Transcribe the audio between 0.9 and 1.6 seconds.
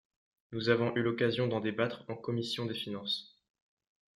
eu l’occasion d’en